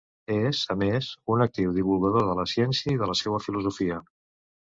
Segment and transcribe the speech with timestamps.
[0.35, 4.01] És, a més, un actiu divulgador de la ciència i de la seua filosofia.